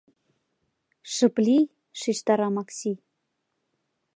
[1.13, 2.91] —Шып лий!— шижтара Макси.